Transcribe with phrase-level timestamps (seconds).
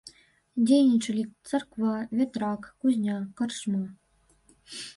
[0.69, 3.85] Дзейнічалі царква, вятрак, кузня, карчма.